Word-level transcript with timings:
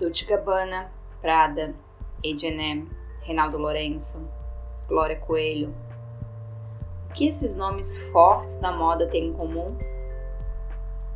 Dolce 0.00 0.24
Gabbana, 0.24 0.90
Prada, 1.20 1.74
H&M, 2.24 2.90
Reinaldo 3.20 3.58
Lourenço, 3.58 4.26
Glória 4.88 5.16
Coelho. 5.16 5.74
O 7.10 7.12
que 7.12 7.28
esses 7.28 7.54
nomes 7.54 7.98
fortes 8.10 8.56
da 8.56 8.72
moda 8.72 9.06
têm 9.08 9.26
em 9.26 9.32
comum? 9.34 9.76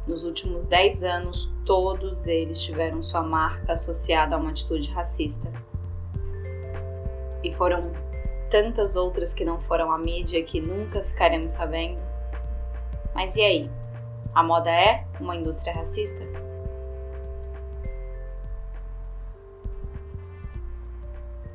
Nos 0.06 0.22
últimos 0.22 0.66
10 0.66 1.02
anos, 1.02 1.50
todos 1.64 2.26
eles 2.26 2.60
tiveram 2.60 3.02
sua 3.02 3.22
marca 3.22 3.72
associada 3.72 4.36
a 4.36 4.38
uma 4.38 4.50
atitude 4.50 4.90
racista. 4.90 5.50
E 7.42 7.54
foram 7.54 7.80
tantas 8.50 8.96
outras 8.96 9.32
que 9.32 9.46
não 9.46 9.62
foram 9.62 9.90
à 9.90 9.96
mídia 9.96 10.44
que 10.44 10.60
nunca 10.60 11.02
ficaremos 11.04 11.52
sabendo. 11.52 11.98
Mas 13.14 13.34
e 13.34 13.40
aí? 13.40 13.70
A 14.34 14.42
moda 14.42 14.70
é 14.70 15.06
uma 15.18 15.34
indústria 15.34 15.72
racista? 15.72 16.33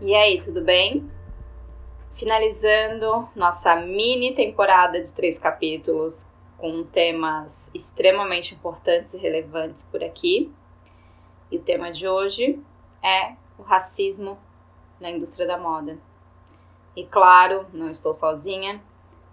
E 0.01 0.15
aí, 0.15 0.41
tudo 0.41 0.61
bem? 0.61 1.05
Finalizando 2.15 3.27
nossa 3.35 3.75
mini 3.75 4.33
temporada 4.33 5.03
de 5.03 5.11
três 5.11 5.37
capítulos 5.37 6.25
com 6.57 6.85
temas 6.85 7.69
extremamente 7.75 8.55
importantes 8.55 9.13
e 9.13 9.17
relevantes 9.17 9.83
por 9.91 10.01
aqui. 10.01 10.53
E 11.51 11.57
o 11.57 11.61
tema 11.61 11.91
de 11.91 12.07
hoje 12.07 12.63
é 13.03 13.33
o 13.57 13.61
racismo 13.61 14.39
na 15.01 15.11
indústria 15.11 15.45
da 15.45 15.57
moda. 15.57 15.97
E 16.95 17.05
claro, 17.05 17.65
não 17.73 17.91
estou 17.91 18.13
sozinha. 18.13 18.81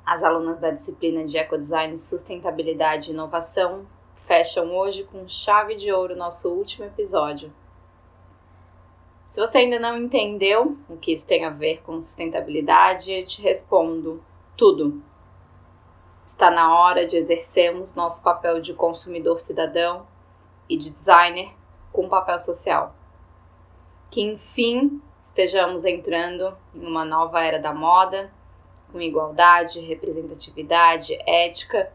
As 0.05 0.25
alunas 0.25 0.59
da 0.59 0.73
disciplina 0.73 1.25
de 1.25 1.39
Ecodesign, 1.39 1.97
Sustentabilidade 1.97 3.11
e 3.11 3.13
Inovação 3.13 3.87
fecham 4.27 4.77
hoje 4.77 5.05
com 5.05 5.29
chave 5.29 5.77
de 5.77 5.93
ouro 5.93 6.17
nosso 6.17 6.49
último 6.49 6.87
episódio. 6.87 7.53
Se 9.29 9.41
você 9.41 9.59
ainda 9.59 9.79
não 9.79 9.97
entendeu 9.99 10.77
o 10.89 10.97
que 10.97 11.13
isso 11.13 11.27
tem 11.27 11.45
a 11.45 11.51
ver 11.51 11.83
com 11.83 12.01
sustentabilidade, 12.01 13.13
eu 13.13 13.27
te 13.27 13.43
respondo 13.43 14.23
tudo. 14.57 15.03
Está 16.27 16.51
na 16.51 16.79
hora 16.79 17.07
de 17.07 17.17
exercermos 17.17 17.95
nosso 17.95 18.23
papel 18.23 18.61
de 18.61 18.73
consumidor 18.73 19.41
cidadão 19.41 20.07
e 20.69 20.77
de 20.77 20.91
designer 20.91 21.51
com 21.93 22.09
papel 22.09 22.39
social. 22.39 22.95
Que 24.11 24.23
enfim 24.23 25.01
estejamos 25.25 25.85
entrando 25.85 26.57
em 26.75 26.87
uma 26.87 27.05
nova 27.05 27.45
era 27.45 27.59
da 27.59 27.75
moda, 27.75 28.33
com 28.91 29.01
igualdade, 29.01 29.81
representatividade, 29.81 31.15
ética. 31.27 31.93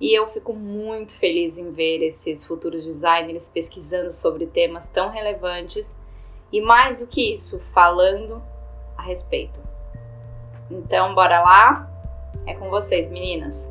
E 0.00 0.12
eu 0.12 0.26
fico 0.32 0.52
muito 0.52 1.12
feliz 1.12 1.56
em 1.56 1.70
ver 1.70 2.02
esses 2.02 2.44
futuros 2.44 2.84
designers 2.84 3.48
pesquisando 3.48 4.10
sobre 4.10 4.46
temas 4.46 4.88
tão 4.88 5.10
relevantes 5.10 5.94
e 6.52 6.60
mais 6.60 6.98
do 6.98 7.06
que 7.06 7.32
isso, 7.32 7.60
falando 7.72 8.42
a 8.96 9.02
respeito. 9.02 9.60
Então, 10.70 11.14
bora 11.14 11.42
lá? 11.42 11.90
É 12.46 12.54
com 12.54 12.68
vocês, 12.68 13.08
meninas. 13.10 13.66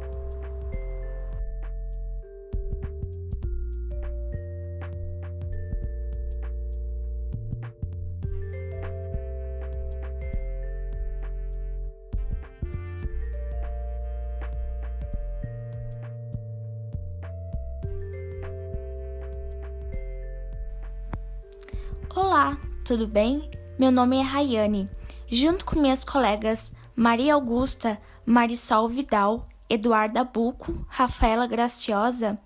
Olá, 22.15 22.57
tudo 22.85 23.07
bem? 23.07 23.49
Meu 23.79 23.91
nome 23.91 24.15
é 24.17 24.21
Rayane. 24.21 24.87
Junto 25.27 25.65
com 25.65 25.79
minhas 25.79 26.05
colegas 26.05 26.71
Maria 26.95 27.33
Augusta, 27.33 27.99
Marisol 28.23 28.87
Vidal, 28.87 29.49
Eduarda 29.67 30.23
Buco, 30.23 30.85
Rafaela 30.87 31.47
Graciosa, 31.47 32.37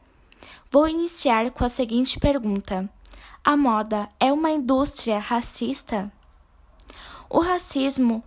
vou 0.71 0.87
iniciar 0.87 1.51
com 1.51 1.65
a 1.65 1.69
seguinte 1.69 2.17
pergunta: 2.17 2.89
A 3.43 3.57
moda 3.57 4.07
é 4.17 4.31
uma 4.31 4.49
indústria 4.49 5.19
racista? 5.19 6.09
O 7.29 7.41
racismo 7.41 8.23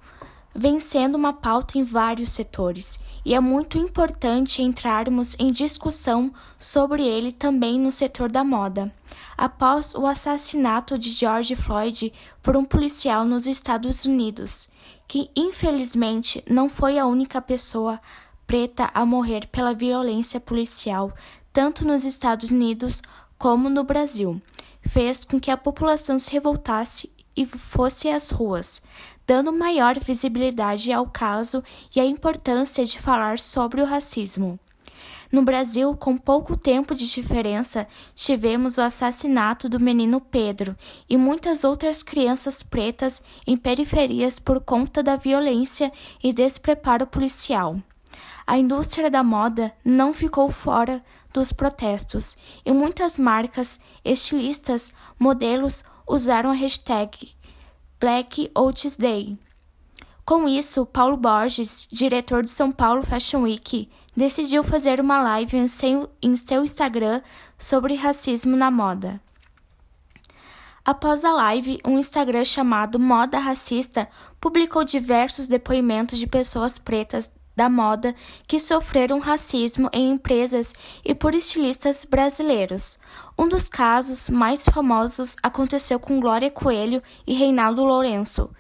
vem 0.55 0.79
sendo 0.79 1.17
uma 1.17 1.33
pauta 1.33 1.79
em 1.79 1.83
vários 1.83 2.31
setores 2.31 3.01
e 3.25 3.35
é 3.35 3.41
muito 3.41 3.79
importante 3.79 4.63
entrarmos 4.63 5.37
em 5.39 5.53
discussão 5.53 6.33
sobre 6.59 7.07
ele 7.07 7.33
também 7.33 7.79
no 7.79 7.91
setor 7.91 8.31
da 8.31 8.43
moda. 8.43 8.93
Após 9.37 9.95
o 9.95 10.07
assassinato 10.07 10.99
de 10.99 11.11
George 11.11 11.55
Floyd 11.55 12.13
por 12.43 12.57
um 12.57 12.65
policial 12.65 13.25
nos 13.25 13.47
Estados 13.47 14.05
Unidos, 14.05 14.69
que 15.07 15.31
infelizmente 15.37 16.43
não 16.49 16.69
foi 16.69 16.99
a 16.99 17.07
única 17.07 17.41
pessoa 17.41 18.01
preta 18.47 18.91
a 18.93 19.07
morrer 19.07 19.47
pela 19.47 19.73
violência 19.73 20.41
policial, 20.41 21.13
tanto 21.53 21.87
nos 21.87 22.05
Estados 22.05 22.51
Unidos 22.51 23.03
como 23.39 23.69
no 23.69 23.85
Brasil, 23.85 24.41
fez 24.83 25.25
com 25.25 25.39
que 25.39 25.51
a 25.51 25.57
população 25.57 26.19
se 26.19 26.33
revoltasse 26.33 27.13
e 27.37 27.47
fosse 27.47 28.09
às 28.09 28.31
ruas, 28.31 28.83
dando 29.27 29.53
maior 29.53 29.99
visibilidade 29.99 30.93
ao 30.93 31.07
caso 31.07 31.63
e 31.95 32.01
à 32.01 32.05
importância 32.05 32.85
de 32.85 32.99
falar 32.99 33.39
sobre 33.39 33.81
o 33.81 33.85
racismo. 33.85 34.59
No 35.33 35.43
Brasil, 35.43 35.97
com 35.97 36.19
pouco 36.19 36.59
tempo 36.59 36.95
de 36.95 37.11
diferença, 37.11 37.89
tivemos 38.15 38.77
o 38.77 38.83
assassinato 38.83 39.67
do 39.67 39.81
menino 39.81 40.21
Pedro 40.21 40.77
e 41.09 41.17
muitas 41.17 41.65
outras 41.65 42.03
crianças 42.03 42.63
pretas 42.63 43.23
em 43.47 43.57
periferias 43.57 44.39
por 44.39 44.61
conta 44.61 45.03
da 45.03 45.17
violência 45.17 45.91
e 46.23 46.35
despreparo 46.35 47.07
policial. 47.07 47.81
A 48.47 48.59
indústria 48.59 49.11
da 49.11 49.23
moda 49.23 49.73
não 49.83 50.13
ficou 50.13 50.51
fora 50.51 51.03
dos 51.33 51.51
protestos 51.51 52.37
e 52.67 52.71
muitas 52.71 53.17
marcas, 53.17 53.81
estilistas, 54.05 54.93
modelos 55.19 55.83
usaram 56.07 56.51
a 56.51 56.55
hashtag 56.55 57.35
Black 58.03 58.51
Oats 58.53 58.97
Day. 58.97 59.39
Com 60.25 60.49
isso, 60.49 60.85
Paulo 60.85 61.17
Borges, 61.17 61.87
diretor 61.89 62.43
de 62.43 62.51
São 62.51 62.73
Paulo 62.73 63.01
Fashion 63.01 63.43
Week, 63.43 63.89
decidiu 64.17 64.65
fazer 64.65 64.99
uma 64.99 65.23
live 65.23 65.57
em 65.57 65.69
seu, 65.69 66.11
em 66.21 66.35
seu 66.35 66.65
Instagram 66.65 67.23
sobre 67.57 67.95
racismo 67.95 68.57
na 68.57 68.73
moda. 68.73 69.21
Após 70.85 71.25
a 71.25 71.33
live, 71.33 71.79
um 71.87 71.97
Instagram 71.97 72.45
chamado 72.45 72.99
Moda 72.99 73.39
Racista 73.39 74.09
publicou 74.41 74.83
diversos 74.83 75.47
depoimentos 75.47 76.19
de 76.19 76.27
pessoas 76.27 76.79
pretas 76.79 77.31
da 77.55 77.69
moda 77.69 78.15
que 78.47 78.59
sofreram 78.59 79.19
racismo 79.19 79.89
em 79.93 80.11
empresas 80.11 80.75
e 81.05 81.15
por 81.15 81.35
estilistas 81.35 82.05
brasileiros. 82.05 82.99
Um 83.39 83.49
dos 83.49 83.69
casos 83.69 84.29
mais 84.29 84.65
famosos 84.65 85.37
aconteceu 85.43 85.99
com 85.99 86.21
Glória 86.21 86.51
Coelho 86.51 87.03
e 87.27 87.35
Reinaldo 87.35 87.85
Lourenço, 87.85 88.51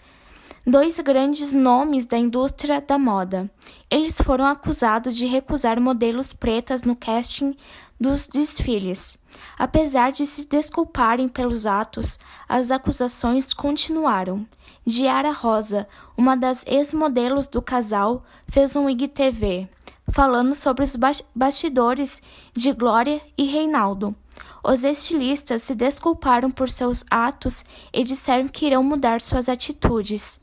dois 0.66 0.98
grandes 1.00 1.52
nomes 1.52 2.06
da 2.06 2.18
indústria 2.18 2.80
da 2.80 2.98
moda. 2.98 3.50
Eles 3.90 4.20
foram 4.20 4.46
acusados 4.46 5.16
de 5.16 5.26
recusar 5.26 5.80
modelos 5.80 6.32
pretas 6.32 6.82
no 6.82 6.96
casting 6.96 7.56
dos 8.00 8.26
desfiles. 8.26 9.18
Apesar 9.58 10.12
de 10.12 10.26
se 10.26 10.48
desculparem 10.48 11.28
pelos 11.28 11.66
atos, 11.66 12.18
as 12.48 12.70
acusações 12.70 13.52
continuaram. 13.52 14.46
Diara 14.84 15.32
Rosa, 15.32 15.86
uma 16.16 16.36
das 16.36 16.66
ex-modelos 16.66 17.46
do 17.46 17.62
casal, 17.62 18.24
fez 18.48 18.74
um 18.74 18.90
IGTV 18.90 19.68
falando 20.10 20.54
sobre 20.54 20.84
os 20.84 20.96
bastidores 21.34 22.20
de 22.52 22.72
Glória 22.72 23.20
e 23.38 23.44
Reinaldo. 23.44 24.14
Os 24.62 24.84
estilistas 24.84 25.62
se 25.62 25.74
desculparam 25.74 26.50
por 26.50 26.68
seus 26.68 27.04
atos 27.10 27.64
e 27.92 28.04
disseram 28.04 28.46
que 28.46 28.66
irão 28.66 28.82
mudar 28.82 29.20
suas 29.20 29.48
atitudes. 29.48 30.41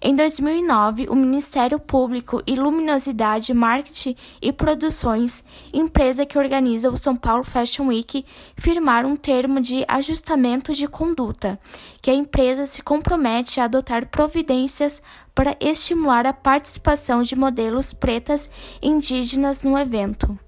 Em 0.00 0.14
2009, 0.14 1.06
o 1.08 1.14
Ministério 1.14 1.78
Público 1.78 2.42
e 2.46 2.54
Luminosidade 2.54 3.54
Marketing 3.54 4.14
e 4.42 4.52
Produções, 4.52 5.42
empresa 5.72 6.26
que 6.26 6.38
organiza 6.38 6.90
o 6.90 6.96
São 6.96 7.16
Paulo 7.16 7.42
Fashion 7.42 7.86
Week, 7.86 8.24
firmaram 8.56 9.10
um 9.10 9.16
termo 9.16 9.60
de 9.60 9.84
ajustamento 9.88 10.74
de 10.74 10.86
conduta, 10.86 11.58
que 12.02 12.10
a 12.10 12.14
empresa 12.14 12.66
se 12.66 12.82
compromete 12.82 13.58
a 13.58 13.64
adotar 13.64 14.06
providências 14.08 15.02
para 15.34 15.56
estimular 15.60 16.26
a 16.26 16.32
participação 16.32 17.22
de 17.22 17.34
modelos 17.34 17.92
pretas 17.92 18.50
indígenas 18.82 19.62
no 19.62 19.78
evento. 19.78 20.38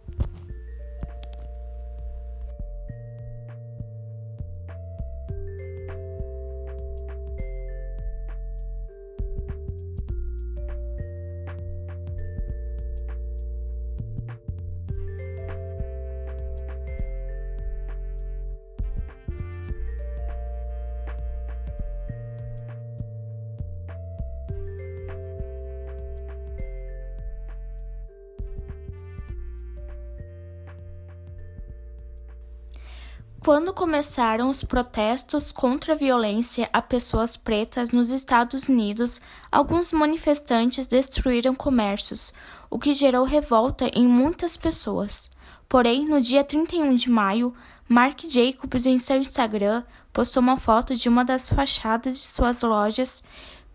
Quando 33.48 33.72
começaram 33.72 34.50
os 34.50 34.62
protestos 34.62 35.50
contra 35.50 35.94
a 35.94 35.96
violência 35.96 36.68
a 36.70 36.82
pessoas 36.82 37.34
pretas 37.34 37.90
nos 37.90 38.10
Estados 38.10 38.68
Unidos, 38.68 39.22
alguns 39.50 39.90
manifestantes 39.90 40.86
destruíram 40.86 41.54
comércios, 41.54 42.34
o 42.68 42.78
que 42.78 42.92
gerou 42.92 43.24
revolta 43.24 43.90
em 43.94 44.06
muitas 44.06 44.54
pessoas. 44.54 45.30
Porém, 45.66 46.06
no 46.06 46.20
dia 46.20 46.44
31 46.44 46.94
de 46.94 47.08
maio, 47.08 47.54
Mark 47.88 48.20
Jacobs 48.28 48.84
em 48.84 48.98
seu 48.98 49.16
Instagram 49.16 49.82
postou 50.12 50.42
uma 50.42 50.58
foto 50.58 50.94
de 50.94 51.08
uma 51.08 51.24
das 51.24 51.48
fachadas 51.48 52.18
de 52.18 52.26
suas 52.26 52.60
lojas 52.60 53.24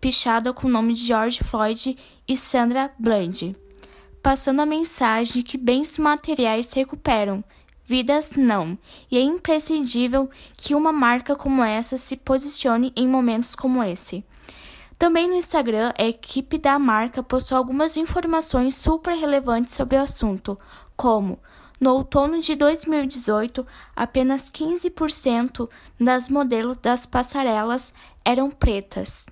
pichada 0.00 0.52
com 0.52 0.68
o 0.68 0.70
nome 0.70 0.94
de 0.94 1.04
George 1.04 1.42
Floyd 1.42 1.98
e 2.28 2.36
Sandra 2.36 2.92
Bland, 2.96 3.56
passando 4.22 4.60
a 4.60 4.66
mensagem 4.66 5.42
que 5.42 5.58
bens 5.58 5.98
materiais 5.98 6.68
se 6.68 6.76
recuperam, 6.76 7.42
vidas 7.84 8.32
não, 8.32 8.78
e 9.10 9.18
é 9.18 9.20
imprescindível 9.20 10.30
que 10.56 10.74
uma 10.74 10.92
marca 10.92 11.36
como 11.36 11.62
essa 11.62 11.96
se 11.96 12.16
posicione 12.16 12.92
em 12.96 13.06
momentos 13.06 13.54
como 13.54 13.82
esse. 13.82 14.24
Também 14.98 15.28
no 15.28 15.34
Instagram, 15.34 15.92
a 15.98 16.04
equipe 16.04 16.56
da 16.56 16.78
marca 16.78 17.22
postou 17.22 17.58
algumas 17.58 17.96
informações 17.96 18.74
super 18.74 19.14
relevantes 19.14 19.74
sobre 19.74 19.96
o 19.98 20.02
assunto, 20.02 20.58
como 20.96 21.38
no 21.80 21.92
outono 21.92 22.40
de 22.40 22.54
2018, 22.54 23.66
apenas 23.94 24.50
15% 24.50 25.68
das 26.00 26.28
modelos 26.28 26.76
das 26.76 27.04
passarelas 27.04 27.92
eram 28.24 28.50
pretas. 28.50 29.26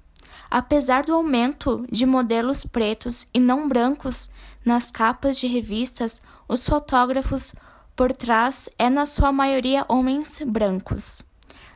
Apesar 0.51 1.05
do 1.05 1.15
aumento 1.15 1.87
de 1.91 2.05
modelos 2.05 2.67
pretos 2.67 3.27
e 3.33 3.41
não 3.41 3.69
brancos 3.69 4.29
nas 4.63 4.91
capas 4.91 5.39
de 5.39 5.47
revistas, 5.47 6.21
os 6.47 6.69
fotógrafos 6.69 7.55
por 7.95 8.13
trás 8.13 8.69
é 8.79 8.89
na 8.89 9.07
sua 9.07 9.33
maioria 9.33 9.85
homens 9.89 10.41
brancos. 10.47 11.23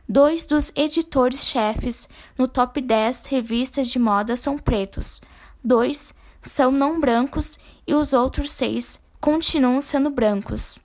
Dois 0.09 0.45
dos 0.45 0.71
editores-chefes 0.75 2.07
no 2.37 2.47
top 2.47 2.79
10 2.79 3.25
revistas 3.25 3.89
de 3.89 3.99
moda 3.99 4.37
são 4.37 4.57
pretos, 4.57 5.21
dois 5.63 6.13
são 6.41 6.71
não 6.71 6.99
brancos 6.99 7.59
e 7.85 7.93
os 7.93 8.13
outros 8.13 8.51
seis 8.51 8.99
continuam 9.19 9.81
sendo 9.81 10.09
brancos. 10.09 10.79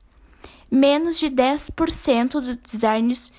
Menos 0.71 1.19
de 1.19 1.31
10% 1.31 2.41
dos 2.41 2.57
designers 2.57 3.33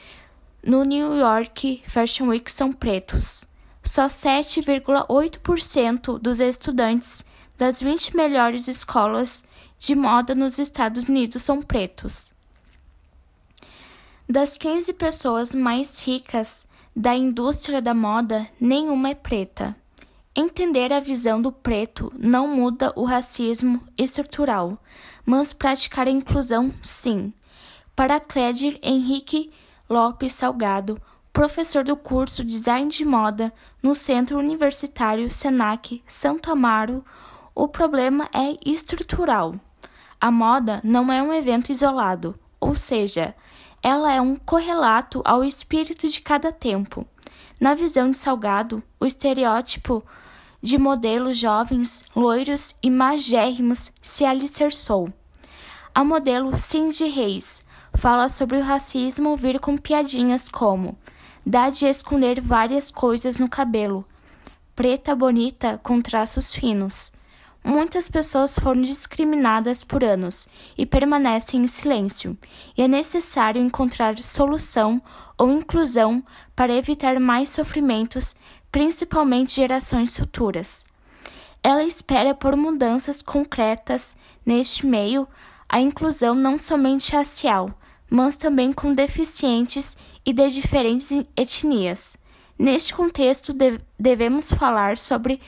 no 0.63 0.83
New 0.83 1.15
York 1.15 1.83
Fashion 1.85 2.27
Week 2.27 2.49
são 2.49 2.71
pretos. 2.71 3.43
Só 3.83 4.05
7,8% 4.05 6.19
dos 6.19 6.39
estudantes 6.39 7.25
das 7.57 7.81
20 7.81 8.15
melhores 8.15 8.67
escolas 8.67 9.43
de 9.77 9.95
moda 9.95 10.33
nos 10.33 10.59
Estados 10.59 11.05
Unidos 11.05 11.41
são 11.41 11.61
pretos. 11.61 12.33
Das 14.27 14.57
15 14.57 14.93
pessoas 14.93 15.53
mais 15.53 15.99
ricas 15.99 16.65
da 16.95 17.15
indústria 17.15 17.81
da 17.81 17.93
moda, 17.93 18.47
nenhuma 18.59 19.09
é 19.09 19.15
preta. 19.15 19.75
Entender 20.35 20.91
a 20.93 20.99
visão 20.99 21.41
do 21.41 21.51
preto 21.51 22.11
não 22.17 22.47
muda 22.47 22.91
o 22.95 23.03
racismo 23.03 23.81
estrutural, 23.97 24.79
mas 25.25 25.53
praticar 25.53 26.07
a 26.07 26.11
inclusão, 26.11 26.73
sim. 26.81 27.33
Para 27.95 28.19
Clédir 28.19 28.79
Henrique 28.81 29.51
Lopes 29.89 30.33
Salgado, 30.33 30.99
professor 31.31 31.83
do 31.83 31.95
curso 31.95 32.43
Design 32.43 32.89
de 32.89 33.03
Moda 33.03 33.53
no 33.81 33.93
Centro 33.93 34.39
Universitário 34.39 35.29
Senac 35.29 36.01
Santo 36.07 36.51
Amaro, 36.51 37.03
o 37.55 37.67
problema 37.67 38.29
é 38.33 38.57
estrutural. 38.65 39.55
A 40.19 40.31
moda 40.31 40.79
não 40.83 41.11
é 41.11 41.21
um 41.21 41.33
evento 41.33 41.71
isolado, 41.71 42.37
ou 42.59 42.75
seja, 42.75 43.35
ela 43.81 44.11
é 44.11 44.19
um 44.19 44.35
correlato 44.35 45.21
ao 45.23 45.43
espírito 45.43 46.07
de 46.07 46.21
cada 46.21 46.51
tempo. 46.51 47.05
Na 47.59 47.73
visão 47.73 48.11
de 48.11 48.17
Salgado, 48.17 48.81
o 48.99 49.05
estereótipo 49.05 50.03
de 50.61 50.77
modelos 50.77 51.37
jovens, 51.37 52.03
loiros 52.15 52.75
e 52.81 52.89
magérrimos 52.89 53.91
se 54.01 54.25
alicerçou. 54.25 55.11
A 55.93 56.03
modelo 56.03 56.57
Cindy 56.57 57.05
Reis 57.05 57.63
fala 57.93 58.29
sobre 58.29 58.57
o 58.57 58.63
racismo 58.63 59.37
vir 59.37 59.59
com 59.59 59.77
piadinhas 59.77 60.49
como 60.49 60.97
dá 61.45 61.69
de 61.69 61.85
esconder 61.85 62.41
várias 62.41 62.89
coisas 62.89 63.37
no 63.37 63.49
cabelo, 63.49 64.05
preta 64.75 65.15
bonita 65.15 65.79
com 65.83 66.01
traços 66.01 66.53
finos. 66.53 67.12
Muitas 67.63 68.09
pessoas 68.09 68.59
foram 68.59 68.81
discriminadas 68.81 69.85
por 69.85 70.03
anos 70.03 70.47
e 70.77 70.85
permanecem 70.85 71.63
em 71.63 71.67
silêncio, 71.67 72.37
e 72.77 72.81
é 72.81 72.87
necessário 72.87 73.61
encontrar 73.61 74.17
solução 74.17 75.01
ou 75.37 75.49
inclusão 75.49 76.21
para 76.53 76.75
evitar 76.75 77.19
mais 77.21 77.49
sofrimentos 77.49 78.35
principalmente 78.69 79.55
gerações 79.55 80.17
futuras. 80.17 80.83
Ela 81.61 81.83
espera 81.83 82.33
por 82.33 82.57
mudanças 82.57 83.21
concretas 83.21 84.17
neste 84.45 84.85
meio, 84.85 85.25
a 85.69 85.79
inclusão 85.79 86.35
não 86.35 86.57
somente 86.57 87.13
racial, 87.13 87.69
mas 88.09 88.35
também 88.35 88.73
com 88.73 88.93
deficientes 88.93 89.95
e 90.25 90.33
de 90.33 90.49
diferentes 90.49 91.11
etnias. 91.37 92.17
Neste 92.59 92.93
contexto, 92.93 93.55
devemos 93.97 94.51
falar 94.51 94.97
sobre 94.97 95.39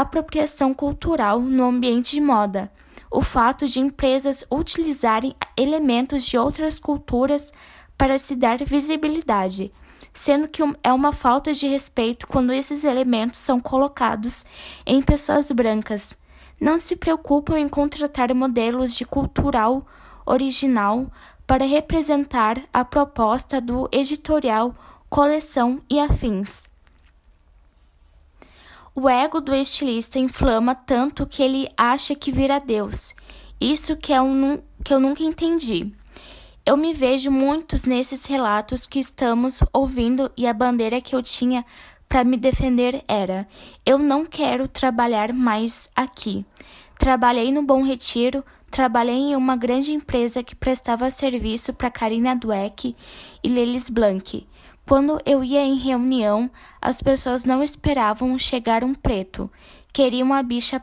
apropriação 0.00 0.74
cultural 0.74 1.40
no 1.40 1.64
ambiente 1.64 2.12
de 2.12 2.20
moda, 2.20 2.70
o 3.10 3.22
fato 3.22 3.66
de 3.66 3.80
empresas 3.80 4.44
utilizarem 4.50 5.34
elementos 5.56 6.24
de 6.24 6.36
outras 6.36 6.78
culturas 6.80 7.52
para 7.96 8.18
se 8.18 8.36
dar 8.36 8.58
visibilidade 8.58 9.72
sendo 10.16 10.48
que 10.48 10.62
é 10.82 10.92
uma 10.92 11.12
falta 11.12 11.52
de 11.52 11.68
respeito 11.68 12.26
quando 12.26 12.50
esses 12.50 12.84
elementos 12.84 13.38
são 13.38 13.60
colocados 13.60 14.46
em 14.86 15.02
pessoas 15.02 15.50
brancas. 15.50 16.16
Não 16.58 16.78
se 16.78 16.96
preocupam 16.96 17.58
em 17.58 17.68
contratar 17.68 18.34
modelos 18.34 18.96
de 18.96 19.04
cultural 19.04 19.86
original 20.24 21.06
para 21.46 21.66
representar 21.66 22.58
a 22.72 22.82
proposta 22.82 23.60
do 23.60 23.88
editorial, 23.92 24.74
coleção 25.10 25.82
e 25.88 26.00
afins. 26.00 26.64
O 28.98 29.10
ego 29.10 29.42
do 29.42 29.54
estilista 29.54 30.18
inflama 30.18 30.74
tanto 30.74 31.26
que 31.26 31.42
ele 31.42 31.68
acha 31.76 32.14
que 32.14 32.32
vira 32.32 32.58
Deus. 32.58 33.14
Isso 33.60 33.94
que, 33.94 34.10
é 34.10 34.22
um, 34.22 34.58
que 34.82 34.94
eu 34.94 34.98
nunca 34.98 35.22
entendi. 35.22 35.92
Eu 36.64 36.78
me 36.78 36.94
vejo 36.94 37.30
muitos 37.30 37.84
nesses 37.84 38.24
relatos 38.24 38.86
que 38.86 38.98
estamos 38.98 39.60
ouvindo 39.70 40.32
e 40.34 40.46
a 40.46 40.54
bandeira 40.54 40.98
que 41.02 41.14
eu 41.14 41.22
tinha 41.22 41.62
para 42.08 42.24
me 42.24 42.38
defender 42.38 43.04
era: 43.06 43.46
eu 43.84 43.98
não 43.98 44.24
quero 44.24 44.66
trabalhar 44.66 45.30
mais 45.30 45.90
aqui. 45.94 46.46
Trabalhei 46.98 47.52
no 47.52 47.62
Bom 47.62 47.82
Retiro, 47.82 48.42
trabalhei 48.70 49.16
em 49.16 49.36
uma 49.36 49.56
grande 49.56 49.92
empresa 49.92 50.42
que 50.42 50.56
prestava 50.56 51.10
serviço 51.10 51.74
para 51.74 51.90
Karina 51.90 52.34
Dweck 52.34 52.96
e 53.44 53.48
Lelis 53.50 53.90
Blanc. 53.90 54.46
Quando 54.88 55.20
eu 55.26 55.42
ia 55.42 55.62
em 55.62 55.74
reunião, 55.74 56.48
as 56.80 57.02
pessoas 57.02 57.44
não 57.44 57.60
esperavam 57.60 58.38
chegar 58.38 58.84
um 58.84 58.94
preto, 58.94 59.50
queriam 59.92 60.32
a 60.32 60.40
bicha 60.44 60.80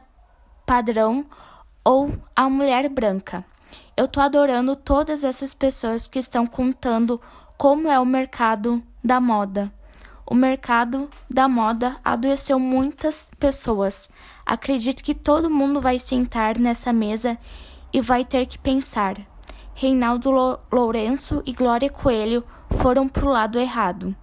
padrão 0.66 1.26
ou 1.86 2.12
a 2.36 2.50
mulher 2.50 2.90
branca. 2.90 3.46
Eu 3.96 4.06
tô 4.06 4.20
adorando 4.20 4.76
todas 4.76 5.24
essas 5.24 5.54
pessoas 5.54 6.06
que 6.06 6.20
estão 6.20 6.46
contando 6.46 7.20
como 7.58 7.88
é 7.88 7.98
o 7.98 8.06
mercado 8.06 8.84
da 9.02 9.22
moda. 9.22 9.74
O 10.26 10.36
mercado 10.36 11.10
da 11.30 11.48
moda 11.48 11.96
adoeceu 12.04 12.60
muitas 12.60 13.30
pessoas. 13.40 14.10
Acredito 14.46 15.02
que 15.02 15.16
todo 15.16 15.50
mundo 15.50 15.80
vai 15.80 15.98
sentar 15.98 16.58
nessa 16.60 16.92
mesa 16.92 17.38
e 17.94 18.02
vai 18.02 18.26
ter 18.26 18.48
que 18.48 18.58
pensar. 18.58 19.16
Reinaldo 19.74 20.30
Lourenço 20.72 21.42
e 21.46 21.54
Glória 21.54 21.90
Coelho 21.90 22.44
foram 22.78 23.08
pro 23.08 23.30
lado 23.30 23.60
errado. 23.60 24.16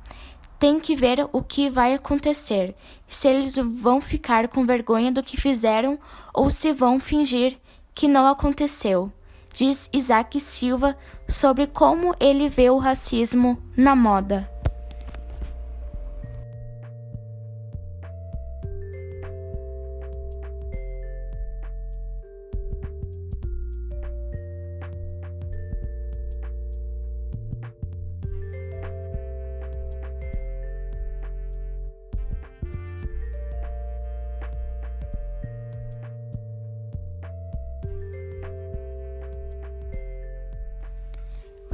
Tem 0.59 0.79
que 0.79 0.95
ver 0.95 1.27
o 1.33 1.43
que 1.43 1.71
vai 1.71 1.95
acontecer, 1.95 2.75
se 3.09 3.29
eles 3.29 3.57
vão 3.57 4.01
ficar 4.01 4.49
com 4.49 4.67
vergonha 4.67 5.11
do 5.11 5.23
que 5.23 5.41
fizeram 5.41 5.99
ou 6.35 6.51
se 6.51 6.73
vão 6.73 7.01
fingir 7.01 7.59
que 7.95 8.07
não 8.07 8.27
aconteceu 8.27 9.13
diz 9.53 9.89
Isaac 9.93 10.39
Silva 10.41 10.97
sobre 11.29 11.67
como 11.67 12.15
ele 12.19 12.49
vê 12.49 12.71
o 12.71 12.79
racismo 12.79 13.59
na 13.77 13.95
moda. 13.95 14.60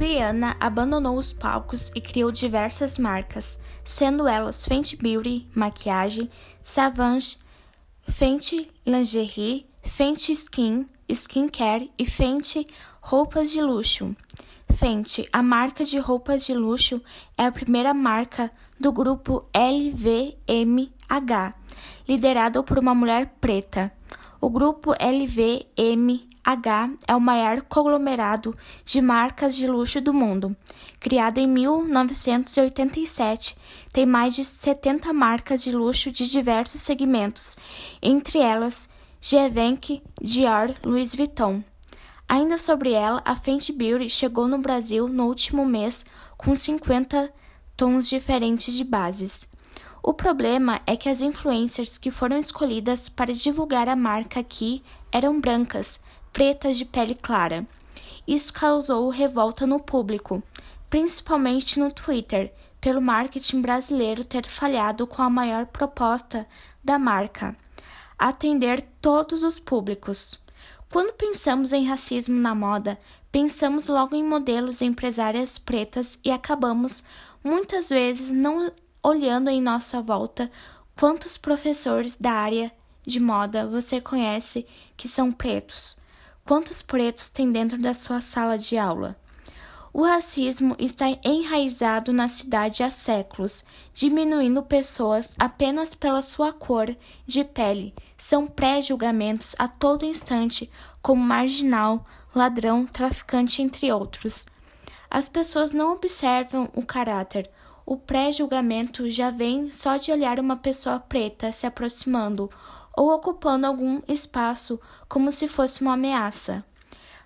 Rihanna 0.07 0.55
abandonou 0.57 1.17
os 1.17 1.33
palcos 1.33 1.91
e 1.93 1.99
criou 1.99 2.31
diversas 2.31 2.97
marcas, 2.97 3.59
sendo 3.83 4.25
elas 4.25 4.65
Fenty 4.65 4.95
Beauty, 4.95 5.49
maquiagem, 5.53 6.29
Savage, 6.63 7.37
Fenty 8.07 8.71
Lingerie, 8.85 9.65
Fenty 9.83 10.31
Skin, 10.31 10.87
Skincare 11.09 11.91
e 11.99 12.05
Fenty 12.05 12.65
Roupas 13.01 13.51
de 13.51 13.61
Luxo. 13.61 14.15
Fenty, 14.71 15.27
a 15.33 15.43
marca 15.43 15.83
de 15.83 15.99
roupas 15.99 16.45
de 16.45 16.53
luxo, 16.53 17.01
é 17.37 17.45
a 17.45 17.51
primeira 17.51 17.93
marca 17.93 18.49
do 18.79 18.93
grupo 18.93 19.45
LVMH, 19.53 20.33
liderado 22.07 22.63
por 22.63 22.79
uma 22.79 22.95
mulher 22.95 23.35
preta. 23.41 23.91
O 24.39 24.49
grupo 24.49 24.93
LVMH 24.93 26.26
é 27.05 27.13
o 27.13 27.19
maior 27.19 27.61
conglomerado 27.63 28.55
de 28.85 29.01
marcas 29.01 29.53
de 29.53 29.67
luxo 29.67 29.99
do 29.99 30.13
mundo. 30.13 30.55
Criado 30.97 31.39
em 31.39 31.47
1987, 31.47 33.57
tem 33.91 34.05
mais 34.05 34.33
de 34.33 34.45
70 34.45 35.11
marcas 35.11 35.61
de 35.61 35.73
luxo 35.73 36.09
de 36.09 36.31
diversos 36.31 36.79
segmentos, 36.79 37.57
entre 38.01 38.39
elas 38.39 38.87
Givenchy, 39.19 40.01
Dior, 40.21 40.73
Louis 40.85 41.13
Vuitton. 41.13 41.61
Ainda 42.29 42.57
sobre 42.57 42.93
ela, 42.93 43.21
a 43.25 43.35
Fenty 43.35 43.73
Beauty 43.73 44.09
chegou 44.09 44.47
no 44.47 44.57
Brasil 44.57 45.09
no 45.09 45.25
último 45.25 45.65
mês 45.65 46.05
com 46.37 46.55
50 46.55 47.29
tons 47.75 48.07
diferentes 48.07 48.73
de 48.73 48.85
bases. 48.85 49.45
O 50.01 50.13
problema 50.13 50.79
é 50.87 50.95
que 50.95 51.09
as 51.09 51.19
influencers 51.19 51.97
que 51.97 52.11
foram 52.11 52.37
escolhidas 52.37 53.09
para 53.09 53.33
divulgar 53.33 53.89
a 53.89 53.97
marca 53.97 54.39
aqui 54.39 54.81
eram 55.11 55.41
brancas, 55.41 55.99
pretas 56.37 56.77
de 56.77 56.85
pele 56.85 57.15
clara. 57.15 57.65
Isso 58.27 58.53
causou 58.53 59.09
revolta 59.09 59.65
no 59.65 59.79
público, 59.79 60.43
principalmente 60.87 61.79
no 61.79 61.91
Twitter, 61.91 62.53
pelo 62.79 63.01
marketing 63.01 63.59
brasileiro 63.59 64.23
ter 64.23 64.45
falhado 64.45 65.07
com 65.07 65.23
a 65.23 65.31
maior 65.31 65.65
proposta 65.65 66.47
da 66.83 66.99
marca: 66.99 67.57
atender 68.19 68.87
todos 69.01 69.41
os 69.41 69.59
públicos. 69.59 70.39
Quando 70.91 71.13
pensamos 71.13 71.73
em 71.73 71.87
racismo 71.87 72.39
na 72.39 72.53
moda, 72.53 72.99
pensamos 73.31 73.87
logo 73.87 74.15
em 74.15 74.23
modelos 74.23 74.83
empresárias 74.83 75.57
pretas 75.57 76.19
e 76.23 76.29
acabamos 76.29 77.03
muitas 77.43 77.89
vezes 77.89 78.29
não 78.29 78.71
olhando 79.01 79.49
em 79.49 79.59
nossa 79.59 80.03
volta 80.03 80.51
quantos 80.95 81.35
professores 81.35 82.15
da 82.15 82.33
área 82.33 82.71
de 83.03 83.19
moda 83.19 83.65
você 83.65 83.99
conhece 83.99 84.67
que 84.95 85.07
são 85.07 85.31
pretos. 85.31 85.97
Quantos 86.47 86.81
pretos 86.81 87.29
tem 87.29 87.51
dentro 87.51 87.77
da 87.77 87.93
sua 87.93 88.21
sala 88.21 88.57
de 88.57 88.77
aula? 88.77 89.19
O 89.91 90.05
racismo 90.05 90.77
está 90.79 91.07
enraizado 91.21 92.13
na 92.13 92.29
cidade 92.29 92.83
há 92.83 92.89
séculos, 92.89 93.65
diminuindo 93.93 94.63
pessoas 94.63 95.35
apenas 95.37 95.93
pela 95.93 96.21
sua 96.21 96.53
cor 96.53 96.95
de 97.25 97.43
pele. 97.43 97.93
São 98.17 98.47
pré-julgamentos 98.47 99.57
a 99.59 99.67
todo 99.67 100.05
instante, 100.05 100.71
como 101.01 101.21
marginal, 101.21 102.05
ladrão, 102.33 102.85
traficante, 102.85 103.61
entre 103.61 103.91
outros. 103.91 104.45
As 105.11 105.27
pessoas 105.27 105.73
não 105.73 105.95
observam 105.95 106.69
o 106.73 106.81
caráter. 106.81 107.51
O 107.85 107.97
pré-julgamento 107.97 109.09
já 109.09 109.29
vem 109.29 109.69
só 109.73 109.97
de 109.97 110.13
olhar 110.13 110.39
uma 110.39 110.55
pessoa 110.55 110.97
preta 110.97 111.51
se 111.51 111.67
aproximando 111.67 112.49
ou 112.97 113.13
ocupando 113.13 113.67
algum 113.67 114.01
espaço 114.07 114.81
como 115.07 115.31
se 115.31 115.47
fosse 115.47 115.81
uma 115.81 115.93
ameaça. 115.93 116.65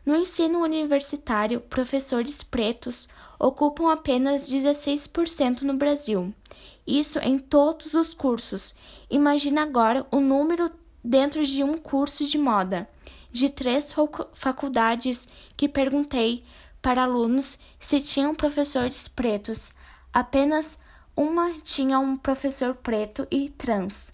No 0.06 0.18
ensino 0.18 0.60
universitário, 0.60 1.62
professores 1.62 2.44
pretos 2.44 3.08
ocupam 3.40 3.90
apenas 3.90 4.52
16% 4.52 5.62
no 5.62 5.76
Brasil. 5.76 6.34
Isso 6.86 7.20
em 7.20 7.40
todos 7.40 7.94
os 7.94 8.14
cursos. 8.14 8.76
Imagina 9.10 9.64
agora 9.64 10.06
o 10.12 10.20
número 10.20 10.70
dentro 11.02 11.46
de 11.46 11.64
um 11.64 11.78
curso 11.78 12.26
de 12.26 12.38
moda. 12.38 12.90
De 13.32 13.50
três 13.50 13.96
faculdades 14.34 15.30
que 15.56 15.70
perguntei 15.70 16.44
para 16.82 17.04
alunos 17.04 17.58
se 17.80 18.02
tinham 18.02 18.36
professores 18.36 19.08
pretos, 19.08 19.72
apenas 20.12 20.80
uma 21.16 21.54
tinha 21.64 21.98
um 21.98 22.18
professor 22.18 22.76
preto 22.76 23.26
e 23.32 23.48
trans. 23.50 24.11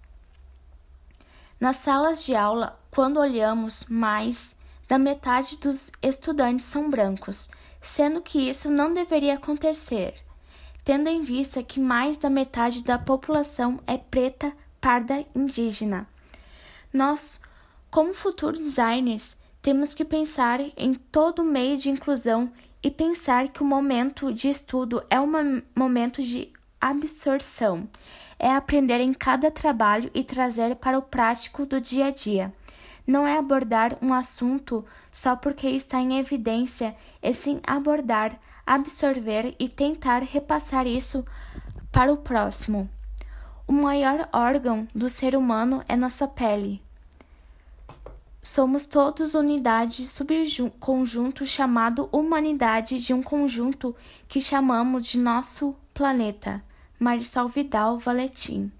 Nas 1.59 1.77
salas 1.77 2.23
de 2.23 2.35
aula, 2.35 2.79
quando 2.91 3.19
olhamos 3.19 3.85
mais 3.89 4.55
da 4.87 4.99
metade 4.99 5.57
dos 5.57 5.91
estudantes 6.03 6.67
são 6.67 6.87
brancos, 6.87 7.49
sendo 7.81 8.21
que 8.21 8.47
isso 8.47 8.69
não 8.69 8.93
deveria 8.93 9.33
acontecer, 9.33 10.13
tendo 10.85 11.09
em 11.09 11.23
vista 11.23 11.63
que 11.63 11.79
mais 11.79 12.19
da 12.19 12.29
metade 12.29 12.83
da 12.83 12.99
população 12.99 13.79
é 13.87 13.97
preta, 13.97 14.53
parda, 14.79 15.25
indígena. 15.33 16.07
Nós, 16.93 17.39
como 17.89 18.13
futuros 18.13 18.59
designers, 18.59 19.37
temos 19.59 19.95
que 19.95 20.05
pensar 20.05 20.59
em 20.77 20.93
todo 20.93 21.41
o 21.41 21.45
meio 21.45 21.75
de 21.75 21.89
inclusão 21.89 22.51
e 22.83 22.91
pensar 22.91 23.47
que 23.47 23.63
o 23.63 23.65
momento 23.65 24.31
de 24.31 24.47
estudo 24.47 25.03
é 25.09 25.19
um 25.19 25.61
momento 25.75 26.21
de 26.21 26.53
absorção, 26.79 27.89
é 28.39 28.51
aprender 28.51 28.99
em 28.99 29.13
cada 29.13 29.49
trabalho 29.49 30.11
e 30.13 30.23
trazer 30.23 30.75
para 30.75 30.97
o 30.97 31.01
prático 31.01 31.65
do 31.65 31.81
dia 31.81 32.07
a 32.07 32.11
dia 32.11 32.53
não 33.07 33.25
é 33.25 33.37
abordar 33.37 33.97
um 34.01 34.13
assunto 34.13 34.85
só 35.09 35.35
porque 35.35 35.69
está 35.69 35.99
em 36.01 36.19
evidência, 36.19 36.93
é 37.21 37.31
sim 37.31 37.61
abordar, 37.65 38.37
absorver 38.65 39.55
e 39.57 39.69
tentar 39.69 40.21
repassar 40.21 40.85
isso 40.85 41.25
para 41.89 42.11
o 42.11 42.17
próximo. 42.17 42.89
O 43.65 43.71
maior 43.71 44.27
órgão 44.33 44.85
do 44.93 45.09
ser 45.09 45.37
humano 45.37 45.81
é 45.87 45.95
nossa 45.95 46.27
pele. 46.27 46.83
Somos 48.41 48.85
todos 48.85 49.33
unidade 49.33 50.05
subconjunto 50.05 51.45
chamado 51.45 52.07
humanidade 52.11 52.99
de 52.99 53.13
um 53.13 53.23
conjunto 53.23 53.95
que 54.27 54.39
chamamos 54.39 55.05
de 55.05 55.17
nosso 55.17 55.75
planeta. 55.93 56.63
Marisol 56.99 57.47
Vidal 57.47 57.99
Valetim. 57.99 58.71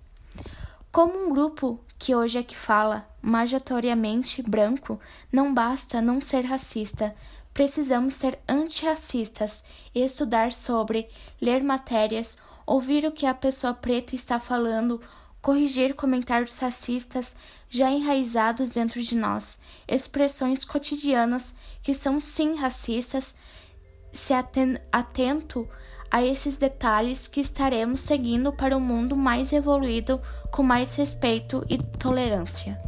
Como 0.92 1.28
um 1.28 1.30
grupo 1.30 1.80
que 2.00 2.16
hoje 2.16 2.40
é 2.40 2.44
que 2.44 2.58
fala, 2.58 3.08
majoritariamente 3.22 4.42
branco, 4.42 5.00
não 5.32 5.54
basta 5.54 6.02
não 6.02 6.20
ser 6.20 6.44
racista. 6.44 7.16
Precisamos 7.54 8.16
ser 8.16 8.40
antirracistas, 8.48 9.64
estudar 9.94 10.52
sobre, 10.52 11.08
ler 11.40 11.64
matérias, 11.64 12.38
ouvir 12.66 13.06
o 13.06 13.12
que 13.12 13.26
a 13.26 13.34
pessoa 13.34 13.74
preta 13.74 14.16
está 14.16 14.40
falando, 14.40 15.00
corrigir 15.40 15.94
comentários 15.94 16.58
racistas 16.58 17.36
já 17.70 17.92
enraizados 17.92 18.72
dentro 18.72 19.02
de 19.02 19.16
nós, 19.16 19.60
expressões 19.88 20.66
cotidianas 20.66 21.56
que 21.84 21.94
são 21.94 22.20
sim 22.20 22.56
racistas, 22.56 23.38
se 24.12 24.34
atento 24.34 25.68
a 26.10 26.24
esses 26.24 26.58
detalhes 26.58 27.28
que 27.28 27.42
estaremos 27.42 28.00
seguindo 28.02 28.52
para 28.54 28.78
um 28.78 28.82
mundo 28.82 29.16
mais 29.16 29.54
evoluído, 29.54 30.22
com 30.52 30.64
mais 30.64 30.96
respeito 30.96 31.66
e 31.70 31.78
tolerância. 31.78 32.80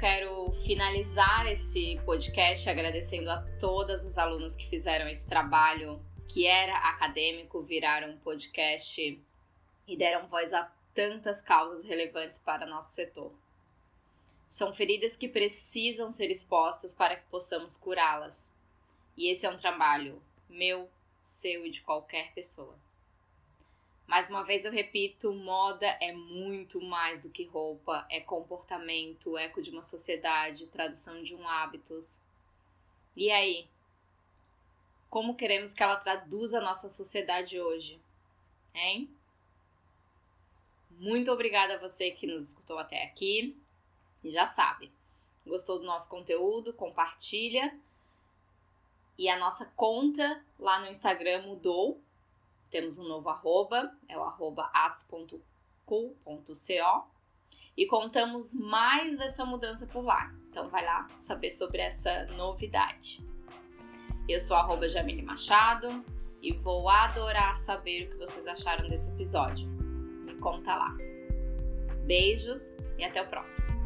Quero 0.00 0.50
finalizar 0.64 1.46
esse 1.46 2.00
podcast 2.06 2.70
agradecendo 2.70 3.30
a 3.30 3.42
todas 3.60 4.02
as 4.06 4.16
alunas 4.16 4.56
que 4.56 4.66
fizeram 4.66 5.06
esse 5.06 5.28
trabalho 5.28 6.02
que 6.26 6.46
era 6.46 6.74
acadêmico 6.74 7.60
virar 7.60 8.08
um 8.08 8.16
podcast 8.16 9.22
e 9.86 9.96
deram 9.98 10.26
voz 10.26 10.54
a 10.54 10.72
tantas 10.94 11.42
causas 11.42 11.84
relevantes 11.84 12.38
para 12.38 12.64
nosso 12.64 12.94
setor. 12.94 13.30
São 14.48 14.72
feridas 14.72 15.18
que 15.18 15.28
precisam 15.28 16.10
ser 16.10 16.30
expostas 16.30 16.94
para 16.94 17.16
que 17.16 17.28
possamos 17.28 17.76
curá-las. 17.76 18.50
E 19.18 19.30
esse 19.30 19.44
é 19.44 19.50
um 19.50 19.56
trabalho 19.56 20.22
meu, 20.48 20.88
seu 21.22 21.66
e 21.66 21.70
de 21.70 21.82
qualquer 21.82 22.32
pessoa. 22.32 22.74
Mais 24.10 24.28
uma 24.28 24.42
vez 24.42 24.64
eu 24.64 24.72
repito, 24.72 25.32
moda 25.32 25.86
é 26.00 26.10
muito 26.10 26.80
mais 26.80 27.22
do 27.22 27.30
que 27.30 27.44
roupa, 27.44 28.04
é 28.10 28.18
comportamento, 28.18 29.38
eco 29.38 29.62
de 29.62 29.70
uma 29.70 29.84
sociedade, 29.84 30.66
tradução 30.66 31.22
de 31.22 31.32
um 31.32 31.48
hábitos. 31.48 32.20
E 33.14 33.30
aí? 33.30 33.68
Como 35.08 35.36
queremos 35.36 35.72
que 35.72 35.80
ela 35.80 35.94
traduza 35.94 36.58
a 36.58 36.60
nossa 36.60 36.88
sociedade 36.88 37.60
hoje? 37.60 38.00
Hein? 38.74 39.08
Muito 40.98 41.30
obrigada 41.30 41.74
a 41.74 41.78
você 41.78 42.10
que 42.10 42.26
nos 42.26 42.48
escutou 42.48 42.80
até 42.80 43.04
aqui. 43.04 43.56
E 44.24 44.32
já 44.32 44.44
sabe, 44.44 44.90
gostou 45.46 45.78
do 45.78 45.84
nosso 45.84 46.10
conteúdo? 46.10 46.72
Compartilha. 46.72 47.78
E 49.16 49.28
a 49.28 49.38
nossa 49.38 49.66
conta 49.76 50.44
lá 50.58 50.80
no 50.80 50.88
Instagram 50.88 51.42
mudou. 51.42 52.02
Temos 52.70 52.98
um 52.98 53.08
novo 53.08 53.28
arroba, 53.28 53.92
é 54.08 54.16
o 54.16 54.22
arroba 54.22 54.70
atos.cu.co. 54.72 56.16
E 57.76 57.86
contamos 57.86 58.54
mais 58.54 59.16
dessa 59.16 59.44
mudança 59.44 59.86
por 59.86 60.04
lá. 60.04 60.32
Então 60.48 60.68
vai 60.68 60.84
lá 60.84 61.08
saber 61.16 61.50
sobre 61.50 61.78
essa 61.78 62.26
novidade. 62.36 63.24
Eu 64.28 64.38
sou 64.38 64.56
arroba 64.56 64.88
Jamile 64.88 65.22
Machado 65.22 66.04
e 66.42 66.52
vou 66.52 66.88
adorar 66.88 67.56
saber 67.56 68.06
o 68.06 68.10
que 68.10 68.16
vocês 68.16 68.46
acharam 68.46 68.88
desse 68.88 69.10
episódio. 69.10 69.68
Me 69.68 70.38
conta 70.38 70.74
lá. 70.74 70.94
Beijos 72.06 72.74
e 72.98 73.04
até 73.04 73.22
o 73.22 73.28
próximo. 73.28 73.79